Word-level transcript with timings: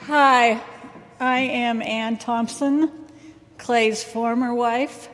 Hi, 0.00 0.62
I 1.18 1.40
am 1.40 1.82
Ann 1.82 2.16
Thompson, 2.16 2.90
Clay's 3.58 4.04
former 4.04 4.54
wife. 4.54 5.08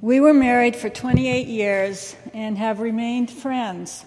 We 0.00 0.20
were 0.20 0.32
married 0.32 0.76
for 0.76 0.88
28 0.88 1.46
years 1.46 2.16
and 2.32 2.56
have 2.56 2.80
remained 2.80 3.30
friends, 3.30 4.06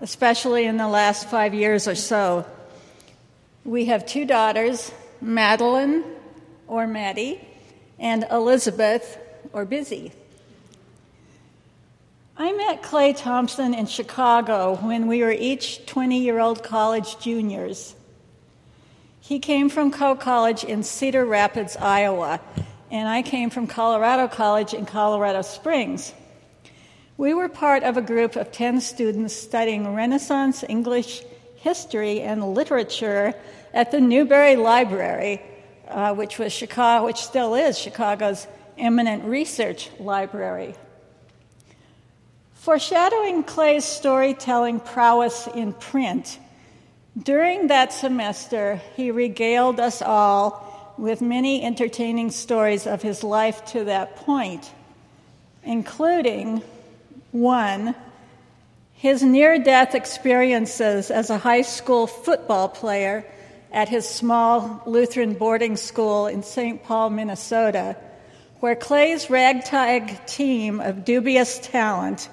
especially 0.00 0.64
in 0.64 0.78
the 0.78 0.88
last 0.88 1.28
five 1.28 1.52
years 1.52 1.86
or 1.86 1.94
so. 1.94 2.46
We 3.64 3.84
have 3.86 4.06
two 4.06 4.24
daughters, 4.24 4.90
Madeline, 5.20 6.04
or 6.66 6.86
Maddie, 6.86 7.46
and 7.98 8.24
Elizabeth, 8.30 9.18
or 9.52 9.66
Busy. 9.66 10.12
I 12.40 12.52
met 12.52 12.84
Clay 12.84 13.14
Thompson 13.14 13.74
in 13.74 13.86
Chicago 13.86 14.76
when 14.76 15.08
we 15.08 15.22
were 15.22 15.32
each 15.32 15.84
20 15.86 16.20
year 16.20 16.38
old 16.38 16.62
college 16.62 17.18
juniors. 17.18 17.96
He 19.18 19.40
came 19.40 19.68
from 19.68 19.90
Coe 19.90 20.14
College 20.14 20.62
in 20.62 20.84
Cedar 20.84 21.26
Rapids, 21.26 21.76
Iowa, 21.76 22.40
and 22.92 23.08
I 23.08 23.22
came 23.22 23.50
from 23.50 23.66
Colorado 23.66 24.28
College 24.28 24.72
in 24.72 24.86
Colorado 24.86 25.42
Springs. 25.42 26.14
We 27.16 27.34
were 27.34 27.48
part 27.48 27.82
of 27.82 27.96
a 27.96 28.02
group 28.02 28.36
of 28.36 28.52
10 28.52 28.82
students 28.82 29.34
studying 29.34 29.92
Renaissance 29.92 30.62
English 30.68 31.24
history 31.56 32.20
and 32.20 32.54
literature 32.54 33.34
at 33.74 33.90
the 33.90 34.00
Newberry 34.00 34.54
Library, 34.54 35.42
uh, 35.88 36.14
which 36.14 36.38
was 36.38 36.52
Chicago, 36.52 37.04
which 37.04 37.18
still 37.18 37.56
is 37.56 37.76
Chicago's 37.76 38.46
eminent 38.78 39.24
research 39.24 39.90
library. 39.98 40.76
Foreshadowing 42.68 43.44
Clay's 43.44 43.86
storytelling 43.86 44.80
prowess 44.80 45.46
in 45.54 45.72
print, 45.72 46.38
during 47.16 47.68
that 47.68 47.94
semester, 47.94 48.82
he 48.94 49.10
regaled 49.10 49.80
us 49.80 50.02
all 50.02 50.94
with 50.98 51.22
many 51.22 51.64
entertaining 51.64 52.30
stories 52.30 52.86
of 52.86 53.00
his 53.00 53.24
life 53.24 53.64
to 53.68 53.84
that 53.84 54.16
point, 54.16 54.70
including 55.64 56.62
one, 57.32 57.94
his 58.92 59.22
near 59.22 59.58
death 59.58 59.94
experiences 59.94 61.10
as 61.10 61.30
a 61.30 61.38
high 61.38 61.62
school 61.62 62.06
football 62.06 62.68
player 62.68 63.24
at 63.72 63.88
his 63.88 64.06
small 64.06 64.82
Lutheran 64.84 65.32
boarding 65.32 65.78
school 65.78 66.26
in 66.26 66.42
St. 66.42 66.84
Paul, 66.84 67.08
Minnesota, 67.08 67.96
where 68.60 68.76
Clay's 68.76 69.30
ragtag 69.30 70.26
team 70.26 70.80
of 70.80 71.06
dubious 71.06 71.58
talent 71.60 72.28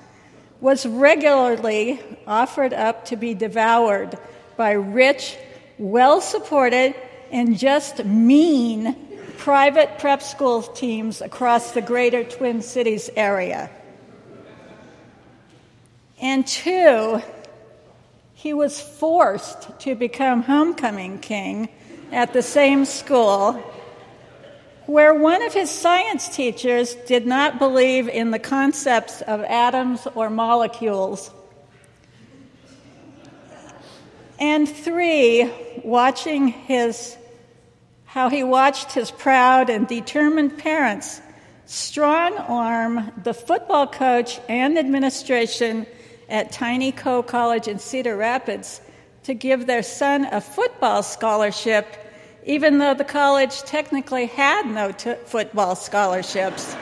was 0.66 0.84
regularly 0.88 2.00
offered 2.26 2.74
up 2.74 3.06
to 3.06 3.16
be 3.16 3.36
devoured 3.36 4.18
by 4.58 4.72
rich, 4.72 5.38
well 5.78 6.20
supported, 6.20 6.96
and 7.32 7.56
just 7.56 8.04
mean 8.04 8.96
private 9.38 10.00
prep 10.00 10.24
school 10.24 10.64
teams 10.64 11.22
across 11.22 11.74
the 11.74 11.82
greater 11.84 12.24
Twin 12.24 12.64
Cities 12.64 13.12
area. 13.16 13.70
And 16.20 16.48
two, 16.48 17.22
he 18.34 18.52
was 18.56 18.82
forced 18.82 19.80
to 19.82 19.94
become 19.94 20.42
homecoming 20.42 21.20
king 21.20 21.70
at 22.12 22.34
the 22.34 22.42
same 22.42 22.86
school 22.86 23.64
where 24.86 25.14
one 25.14 25.42
of 25.42 25.54
his 25.54 25.70
science 25.70 26.30
teachers 26.30 26.96
did 27.08 27.26
not 27.26 27.60
believe 27.60 28.08
in 28.08 28.32
the 28.32 28.40
concepts 28.40 29.22
of 29.22 29.42
atoms 29.42 30.08
or 30.16 30.30
molecules. 30.30 31.32
And 34.40 34.68
three, 34.68 35.52
watching 35.84 36.50
his, 36.50 37.18
how 38.06 38.30
he 38.30 38.44
watched 38.44 38.92
his 38.92 39.12
proud 39.12 39.70
and 39.70 39.88
determined 39.88 40.58
parents 40.58 41.22
strong 41.66 42.38
arm 42.38 43.12
the 43.24 43.34
football 43.34 43.88
coach 43.88 44.40
and 44.48 44.78
administration 44.78 45.88
at 46.30 46.52
Tiny 46.52 46.92
Coe 46.92 47.24
College 47.24 47.68
in 47.68 47.80
Cedar 47.80 48.16
Rapids 48.16 48.82
to 49.24 49.34
give 49.34 49.66
their 49.66 49.84
son 49.84 50.26
a 50.26 50.42
football 50.42 51.02
scholarship, 51.02 51.86
even 52.46 52.78
though 52.78 52.94
the 52.94 53.04
college 53.04 53.64
technically 53.64 54.28
had 54.28 54.68
no 54.68 54.92
t- 54.92 55.16
football 55.26 55.76
scholarships. 55.76 56.76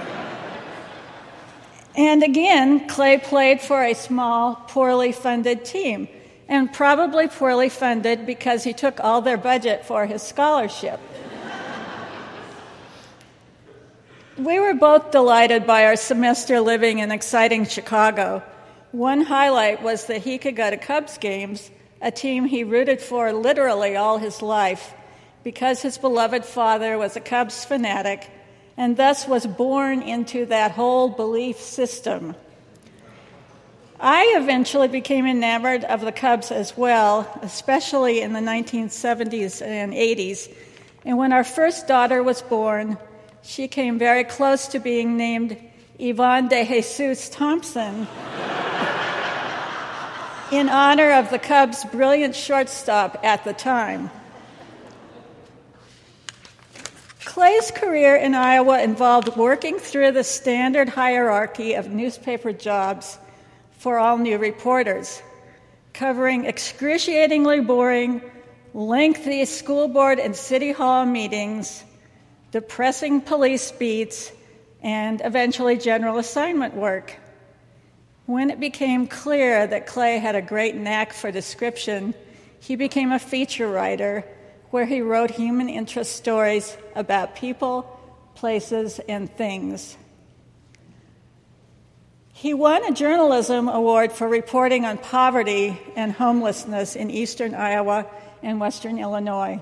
and 1.95 2.21
again, 2.21 2.87
Clay 2.87 3.17
played 3.17 3.61
for 3.61 3.81
a 3.81 3.93
small, 3.93 4.55
poorly 4.67 5.13
funded 5.13 5.63
team 5.63 6.09
and 6.49 6.71
probably 6.71 7.29
poorly 7.29 7.69
funded 7.69 8.25
because 8.25 8.63
he 8.63 8.73
took 8.73 8.99
all 8.99 9.21
their 9.21 9.37
budget 9.37 9.85
for 9.85 10.05
his 10.05 10.21
scholarship. 10.21 10.99
we 14.37 14.59
were 14.59 14.73
both 14.73 15.11
delighted 15.11 15.65
by 15.65 15.85
our 15.85 15.95
semester 15.95 16.59
living 16.59 16.99
in 16.99 17.11
exciting 17.11 17.65
Chicago. 17.65 18.43
One 18.91 19.21
highlight 19.21 19.81
was 19.81 20.07
that 20.07 20.21
he 20.21 20.37
could 20.37 20.57
go 20.57 20.69
to 20.69 20.77
Cubs 20.77 21.17
games, 21.17 21.71
a 22.01 22.11
team 22.11 22.45
he 22.45 22.65
rooted 22.65 23.01
for 23.01 23.31
literally 23.31 23.95
all 23.95 24.17
his 24.17 24.41
life, 24.41 24.93
because 25.43 25.81
his 25.81 25.97
beloved 25.97 26.45
father 26.45 26.97
was 26.97 27.15
a 27.15 27.19
Cubs 27.19 27.65
fanatic 27.65 28.29
and 28.77 28.97
thus 28.97 29.27
was 29.27 29.45
born 29.45 30.01
into 30.01 30.45
that 30.47 30.71
whole 30.71 31.09
belief 31.09 31.59
system. 31.59 32.35
I 33.99 34.35
eventually 34.37 34.87
became 34.87 35.25
enamored 35.25 35.83
of 35.85 36.01
the 36.01 36.11
Cubs 36.11 36.51
as 36.51 36.75
well, 36.75 37.39
especially 37.41 38.21
in 38.21 38.33
the 38.33 38.39
1970s 38.39 39.61
and 39.61 39.93
80s. 39.93 40.51
And 41.05 41.17
when 41.17 41.31
our 41.31 41.43
first 41.43 41.87
daughter 41.87 42.23
was 42.23 42.41
born, 42.41 42.97
she 43.43 43.67
came 43.67 43.99
very 43.99 44.23
close 44.23 44.67
to 44.69 44.79
being 44.79 45.17
named 45.17 45.57
Yvonne 45.99 46.47
de 46.47 46.65
Jesus 46.65 47.29
Thompson 47.29 48.05
in 50.51 50.69
honor 50.69 51.11
of 51.11 51.29
the 51.29 51.39
Cubs' 51.39 51.85
brilliant 51.85 52.35
shortstop 52.35 53.19
at 53.23 53.43
the 53.43 53.53
time. 53.53 54.09
Clay's 57.33 57.71
career 57.71 58.15
in 58.15 58.35
Iowa 58.35 58.83
involved 58.83 59.35
working 59.35 59.79
through 59.79 60.11
the 60.11 60.23
standard 60.23 60.87
hierarchy 60.87 61.73
of 61.73 61.89
newspaper 61.89 62.53
jobs 62.53 63.17
for 63.71 63.97
all 63.97 64.19
new 64.19 64.37
reporters, 64.37 65.19
covering 65.93 66.45
excruciatingly 66.45 67.61
boring, 67.61 68.21
lengthy 68.75 69.45
school 69.45 69.87
board 69.87 70.19
and 70.19 70.35
city 70.35 70.71
hall 70.71 71.07
meetings, 71.07 71.83
depressing 72.51 73.19
police 73.19 73.71
beats, 73.71 74.31
and 74.83 75.19
eventually 75.25 75.75
general 75.75 76.19
assignment 76.19 76.75
work. 76.75 77.17
When 78.27 78.51
it 78.51 78.59
became 78.59 79.07
clear 79.07 79.65
that 79.65 79.87
Clay 79.87 80.19
had 80.19 80.35
a 80.35 80.41
great 80.43 80.75
knack 80.75 81.13
for 81.13 81.31
description, 81.31 82.13
he 82.59 82.75
became 82.75 83.11
a 83.11 83.17
feature 83.17 83.67
writer 83.67 84.23
where 84.73 84.85
he 84.87 85.01
wrote 85.01 85.29
human 85.29 85.69
interest 85.69 86.15
stories 86.15 86.75
about 86.95 87.35
people, 87.35 87.83
places, 88.33 88.99
and 89.07 89.31
things. 89.37 89.95
He 92.33 92.55
won 92.55 92.83
a 92.83 92.91
journalism 92.91 93.69
award 93.69 94.11
for 94.11 94.27
reporting 94.27 94.83
on 94.83 94.97
poverty 94.97 95.79
and 95.95 96.11
homelessness 96.11 96.95
in 96.95 97.11
eastern 97.11 97.53
Iowa 97.53 98.07
and 98.41 98.59
western 98.59 98.97
Illinois. 98.97 99.61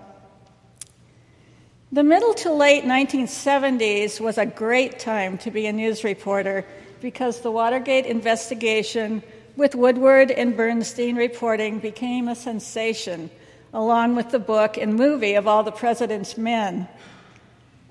The 1.91 2.03
middle 2.03 2.33
to 2.35 2.53
late 2.53 2.85
1970s 2.85 4.21
was 4.21 4.37
a 4.37 4.45
great 4.45 4.97
time 4.97 5.37
to 5.39 5.51
be 5.51 5.65
a 5.65 5.73
news 5.73 6.05
reporter 6.05 6.65
because 7.01 7.41
the 7.41 7.51
Watergate 7.51 8.05
investigation, 8.05 9.23
with 9.57 9.75
Woodward 9.75 10.31
and 10.31 10.55
Bernstein 10.55 11.17
reporting, 11.17 11.79
became 11.79 12.29
a 12.29 12.35
sensation, 12.35 13.29
along 13.73 14.15
with 14.15 14.31
the 14.31 14.39
book 14.39 14.77
and 14.77 14.95
movie 14.95 15.35
of 15.35 15.47
All 15.47 15.63
the 15.63 15.71
President's 15.71 16.37
Men. 16.37 16.87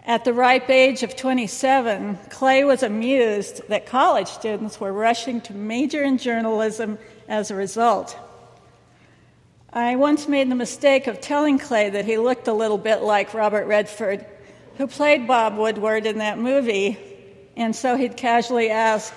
At 0.05 0.25
the 0.25 0.33
ripe 0.33 0.71
age 0.71 1.03
of 1.03 1.17
27, 1.17 2.19
Clay 2.31 2.65
was 2.65 2.83
amused 2.83 3.69
that 3.69 3.87
college 3.87 4.29
students 4.29 4.81
were 4.81 4.93
rushing 4.93 5.41
to 5.43 5.55
major 5.55 6.03
in 6.03 6.19
journalism 6.19 6.99
as 7.29 7.51
a 7.51 7.55
result. 7.55 8.19
I 9.73 9.97
once 9.97 10.27
made 10.27 10.51
the 10.51 10.57
mistake 10.57 11.07
of 11.07 11.21
telling 11.21 11.59
Clay 11.59 11.91
that 11.91 12.05
he 12.05 12.19
looked 12.19 12.49
a 12.49 12.53
little 12.53 12.79
bit 12.79 13.03
like 13.03 13.35
Robert 13.35 13.67
Redford, 13.67 14.27
who 14.79 14.87
played 14.87 15.29
Bob 15.29 15.57
Woodward 15.57 16.07
in 16.07 16.19
that 16.19 16.39
movie, 16.39 16.99
and 17.57 17.77
so 17.77 17.97
he'd 17.97 18.17
casually 18.17 18.71
ask, 18.71 19.15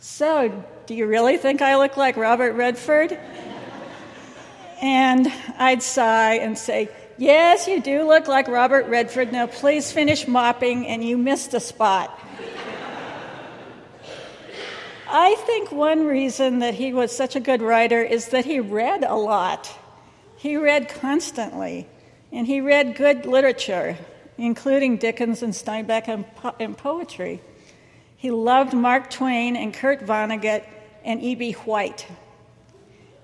So, 0.00 0.64
do 0.86 0.94
you 0.94 1.06
really 1.06 1.36
think 1.36 1.62
I 1.62 1.76
look 1.76 1.96
like 1.96 2.16
Robert 2.16 2.54
Redford? 2.54 3.16
And 4.80 5.30
I'd 5.58 5.82
sigh 5.82 6.34
and 6.34 6.56
say, 6.56 6.88
Yes, 7.18 7.68
you 7.68 7.82
do 7.82 8.08
look 8.08 8.28
like 8.28 8.48
Robert 8.48 8.86
Redford. 8.86 9.30
Now, 9.30 9.46
please 9.46 9.92
finish 9.92 10.26
mopping, 10.26 10.86
and 10.86 11.04
you 11.04 11.18
missed 11.18 11.52
a 11.52 11.60
spot. 11.60 12.18
I 15.10 15.34
think 15.46 15.70
one 15.70 16.06
reason 16.06 16.60
that 16.60 16.72
he 16.72 16.94
was 16.94 17.14
such 17.14 17.36
a 17.36 17.40
good 17.40 17.60
writer 17.60 18.02
is 18.02 18.28
that 18.28 18.46
he 18.46 18.58
read 18.58 19.04
a 19.04 19.16
lot. 19.16 19.70
He 20.38 20.56
read 20.56 20.88
constantly, 20.88 21.86
and 22.32 22.46
he 22.46 22.62
read 22.62 22.96
good 22.96 23.26
literature, 23.26 23.98
including 24.38 24.96
Dickens 24.96 25.42
and 25.42 25.52
Steinbeck 25.52 26.08
and, 26.08 26.24
po- 26.36 26.54
and 26.58 26.74
poetry. 26.74 27.42
He 28.16 28.30
loved 28.30 28.72
Mark 28.72 29.10
Twain 29.10 29.56
and 29.56 29.74
Kurt 29.74 30.06
Vonnegut 30.06 30.64
and 31.04 31.22
E.B. 31.22 31.52
White. 31.52 32.06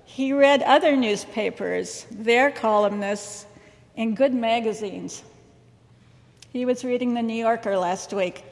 He 0.06 0.32
read 0.32 0.62
other 0.62 0.96
newspapers, 0.96 2.06
their 2.10 2.50
columnists, 2.50 3.44
and 3.96 4.16
good 4.16 4.32
magazines. 4.32 5.22
He 6.52 6.64
was 6.64 6.84
reading 6.84 7.12
The 7.12 7.22
New 7.22 7.34
Yorker 7.34 7.76
last 7.76 8.14
week. 8.14 8.44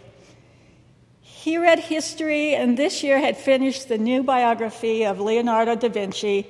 He 1.21 1.57
read 1.57 1.79
history 1.79 2.55
and 2.55 2.77
this 2.77 3.03
year 3.03 3.19
had 3.19 3.37
finished 3.37 3.89
the 3.89 3.99
new 3.99 4.23
biography 4.23 5.07
of 5.07 5.21
Leonardo 5.21 5.75
da 5.77 5.89
Vinci, 5.89 6.47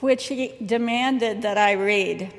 which 0.00 0.26
he 0.26 0.54
demanded 0.64 1.42
that 1.42 1.58
I 1.58 1.72
read. 1.72 2.32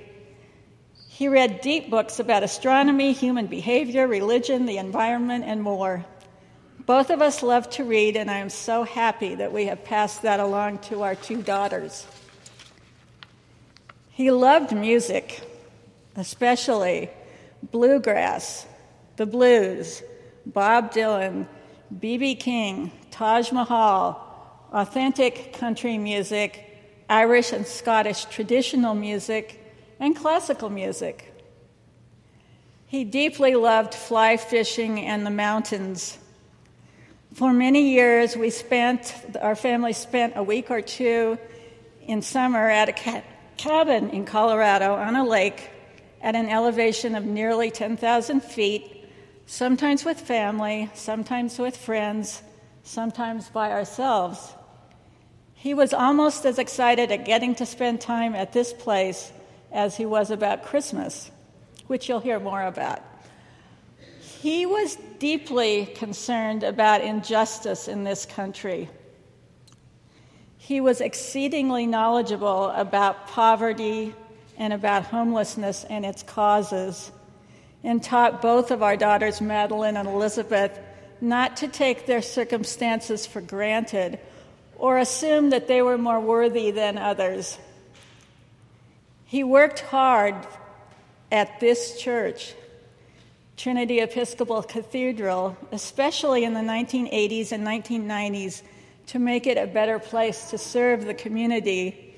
He 1.07 1.27
read 1.27 1.61
deep 1.61 1.89
books 1.89 2.19
about 2.19 2.43
astronomy, 2.43 3.13
human 3.13 3.47
behavior, 3.47 4.07
religion, 4.07 4.65
the 4.65 4.77
environment, 4.77 5.45
and 5.45 5.61
more. 5.61 6.05
Both 6.87 7.09
of 7.09 7.21
us 7.21 7.43
love 7.43 7.69
to 7.71 7.83
read, 7.83 8.15
and 8.15 8.31
I 8.31 8.37
am 8.37 8.49
so 8.49 8.83
happy 8.83 9.35
that 9.35 9.51
we 9.51 9.65
have 9.65 9.83
passed 9.83 10.21
that 10.21 10.39
along 10.39 10.79
to 10.83 11.03
our 11.03 11.15
two 11.15 11.41
daughters. 11.41 12.07
He 14.09 14.31
loved 14.31 14.73
music, 14.73 15.41
especially 16.15 17.09
bluegrass, 17.61 18.65
the 19.17 19.25
blues, 19.25 20.01
Bob 20.45 20.93
Dylan, 20.93 21.45
B.B. 21.99 22.35
King, 22.35 22.93
Taj 23.11 23.51
Mahal, 23.51 24.23
authentic 24.71 25.51
country 25.51 25.97
music, 25.97 26.79
Irish 27.09 27.51
and 27.51 27.67
Scottish 27.67 28.23
traditional 28.25 28.95
music, 28.95 29.61
and 29.99 30.15
classical 30.15 30.69
music. 30.69 31.33
He 32.85 33.03
deeply 33.03 33.55
loved 33.55 33.93
fly 33.93 34.37
fishing 34.37 35.01
and 35.01 35.25
the 35.25 35.31
mountains. 35.31 36.17
For 37.37 37.53
many 37.53 37.91
years, 37.91 38.35
we 38.35 38.49
spent, 38.49 39.13
our 39.39 39.53
family 39.53 39.93
spent 39.93 40.33
a 40.35 40.41
week 40.41 40.71
or 40.71 40.81
two 40.81 41.37
in 42.01 42.23
summer 42.23 42.67
at 42.67 42.89
a 42.89 42.93
ca- 42.93 43.21
cabin 43.57 44.09
in 44.09 44.25
Colorado 44.25 44.95
on 44.95 45.15
a 45.15 45.23
lake 45.23 45.69
at 46.19 46.33
an 46.33 46.49
elevation 46.49 47.13
of 47.13 47.25
nearly 47.25 47.69
10,000 47.69 48.41
feet 48.41 49.05
sometimes 49.45 50.03
with 50.03 50.19
family, 50.19 50.89
sometimes 50.95 51.59
with 51.59 51.77
friends, 51.77 52.41
sometimes 52.81 53.49
by 53.49 53.69
ourselves. 53.71 54.55
He 55.53 55.75
was 55.75 55.93
almost 55.93 56.43
as 56.43 56.57
excited 56.57 57.11
at 57.11 57.23
getting 57.23 57.53
to 57.53 57.67
spend 57.67 58.01
time 58.01 58.33
at 58.33 58.51
this 58.51 58.73
place 58.73 59.31
as 59.71 59.95
he 59.95 60.07
was 60.07 60.31
about 60.31 60.65
Christmas, 60.65 61.29
which 61.85 62.09
you'll 62.09 62.19
hear 62.19 62.39
more 62.39 62.63
about. 62.63 63.03
He 64.41 64.65
was 64.65 64.97
deeply 65.17 65.87
concerned 65.87 66.63
about 66.63 67.01
injustice 67.01 67.87
in 67.87 68.03
this 68.03 68.25
country. 68.25 68.89
He 70.57 70.79
was 70.79 71.01
exceedingly 71.01 71.87
knowledgeable 71.87 72.65
about 72.69 73.27
poverty 73.27 74.13
and 74.57 74.73
about 74.73 75.05
homelessness 75.05 75.85
and 75.89 76.05
its 76.05 76.23
causes 76.23 77.11
and 77.83 78.03
taught 78.03 78.41
both 78.41 78.69
of 78.69 78.83
our 78.83 78.97
daughters, 78.97 79.39
Madeline 79.41 79.97
and 79.97 80.07
Elizabeth, 80.07 80.77
not 81.21 81.57
to 81.57 81.67
take 81.67 82.05
their 82.05 82.21
circumstances 82.21 83.25
for 83.25 83.41
granted 83.41 84.19
or 84.77 84.97
assume 84.97 85.49
that 85.49 85.67
they 85.67 85.81
were 85.81 85.97
more 85.97 86.19
worthy 86.19 86.69
than 86.69 86.97
others. 86.97 87.57
He 89.25 89.43
worked 89.43 89.79
hard 89.79 90.35
at 91.31 91.59
this 91.59 91.99
church, 91.99 92.53
Trinity 93.57 94.01
Episcopal 94.01 94.61
Cathedral, 94.61 95.57
especially 95.71 96.43
in 96.43 96.53
the 96.53 96.59
1980s 96.59 97.51
and 97.51 97.65
1990s, 97.65 98.61
to 99.07 99.17
make 99.17 99.47
it 99.47 99.57
a 99.57 99.65
better 99.65 99.97
place 99.97 100.51
to 100.51 100.59
serve 100.59 101.05
the 101.05 101.15
community, 101.15 102.15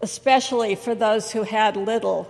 especially 0.00 0.74
for 0.74 0.96
those 0.96 1.30
who 1.30 1.44
had 1.44 1.76
little. 1.76 2.28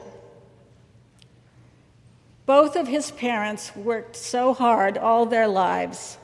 Both 2.44 2.76
of 2.76 2.88
his 2.88 3.10
parents 3.10 3.74
worked 3.74 4.16
so 4.16 4.52
hard 4.52 4.98
all 4.98 5.24
their 5.24 5.48
lives, 5.48 6.19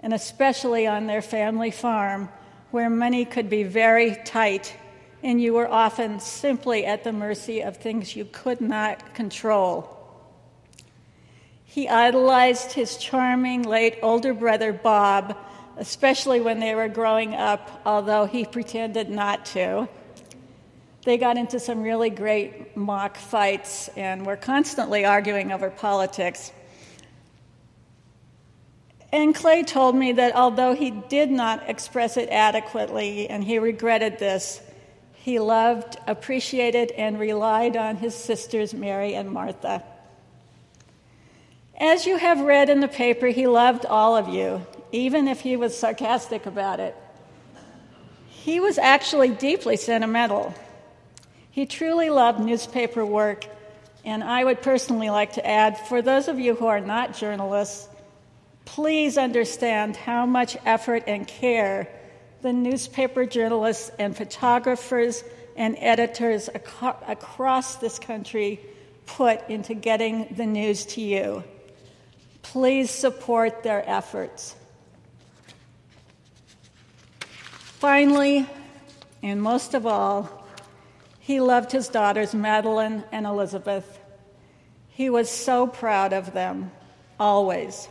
and 0.00 0.12
especially 0.12 0.86
on 0.86 1.06
their 1.06 1.22
family 1.22 1.70
farm, 1.70 2.28
where 2.72 2.90
money 2.90 3.24
could 3.24 3.48
be 3.48 3.62
very 3.62 4.16
tight 4.24 4.76
and 5.22 5.40
you 5.40 5.54
were 5.54 5.68
often 5.68 6.20
simply 6.20 6.86
at 6.86 7.02
the 7.02 7.12
mercy 7.12 7.60
of 7.60 7.76
things 7.76 8.14
you 8.14 8.24
could 8.24 8.60
not 8.60 9.14
control. 9.14 9.97
He 11.78 11.88
idolized 11.88 12.72
his 12.72 12.96
charming 12.96 13.62
late 13.62 14.00
older 14.02 14.34
brother 14.34 14.72
Bob, 14.72 15.38
especially 15.76 16.40
when 16.40 16.58
they 16.58 16.74
were 16.74 16.88
growing 16.88 17.36
up, 17.36 17.80
although 17.86 18.26
he 18.26 18.44
pretended 18.44 19.08
not 19.08 19.46
to. 19.54 19.88
They 21.04 21.18
got 21.18 21.36
into 21.36 21.60
some 21.60 21.82
really 21.82 22.10
great 22.10 22.76
mock 22.76 23.16
fights 23.16 23.90
and 23.96 24.26
were 24.26 24.34
constantly 24.34 25.04
arguing 25.04 25.52
over 25.52 25.70
politics. 25.70 26.50
And 29.12 29.32
Clay 29.32 29.62
told 29.62 29.94
me 29.94 30.10
that 30.14 30.34
although 30.34 30.74
he 30.74 30.90
did 30.90 31.30
not 31.30 31.70
express 31.70 32.16
it 32.16 32.28
adequately 32.28 33.30
and 33.30 33.44
he 33.44 33.60
regretted 33.60 34.18
this, 34.18 34.60
he 35.12 35.38
loved, 35.38 35.96
appreciated, 36.08 36.90
and 36.90 37.20
relied 37.20 37.76
on 37.76 37.98
his 37.98 38.16
sisters 38.16 38.74
Mary 38.74 39.14
and 39.14 39.30
Martha. 39.30 39.84
As 41.80 42.06
you 42.06 42.16
have 42.16 42.40
read 42.40 42.70
in 42.70 42.80
the 42.80 42.88
paper, 42.88 43.28
he 43.28 43.46
loved 43.46 43.86
all 43.86 44.16
of 44.16 44.28
you, 44.28 44.66
even 44.90 45.28
if 45.28 45.40
he 45.40 45.56
was 45.56 45.78
sarcastic 45.78 46.44
about 46.44 46.80
it. 46.80 46.96
He 48.26 48.58
was 48.58 48.78
actually 48.78 49.28
deeply 49.28 49.76
sentimental. 49.76 50.52
He 51.52 51.66
truly 51.66 52.10
loved 52.10 52.40
newspaper 52.40 53.06
work, 53.06 53.46
and 54.04 54.24
I 54.24 54.42
would 54.42 54.60
personally 54.60 55.08
like 55.08 55.34
to 55.34 55.46
add 55.46 55.78
for 55.86 56.02
those 56.02 56.26
of 56.26 56.40
you 56.40 56.56
who 56.56 56.66
are 56.66 56.80
not 56.80 57.16
journalists, 57.16 57.88
please 58.64 59.16
understand 59.16 59.96
how 59.96 60.26
much 60.26 60.56
effort 60.66 61.04
and 61.06 61.28
care 61.28 61.88
the 62.42 62.52
newspaper 62.52 63.24
journalists 63.24 63.90
and 64.00 64.16
photographers 64.16 65.22
and 65.56 65.76
editors 65.78 66.48
ac- 66.54 66.96
across 67.06 67.76
this 67.76 68.00
country 68.00 68.60
put 69.06 69.48
into 69.48 69.74
getting 69.74 70.34
the 70.36 70.46
news 70.46 70.84
to 70.86 71.00
you. 71.00 71.44
Please 72.42 72.90
support 72.90 73.62
their 73.62 73.88
efforts. 73.88 74.56
Finally, 77.78 78.46
and 79.22 79.42
most 79.42 79.74
of 79.74 79.86
all, 79.86 80.46
he 81.20 81.40
loved 81.40 81.72
his 81.72 81.88
daughters, 81.88 82.34
Madeline 82.34 83.04
and 83.12 83.26
Elizabeth. 83.26 83.98
He 84.88 85.10
was 85.10 85.30
so 85.30 85.66
proud 85.66 86.12
of 86.12 86.32
them, 86.32 86.70
always. 87.20 87.88